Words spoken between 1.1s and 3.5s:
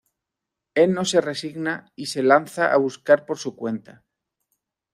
resigna y se lanza a buscar por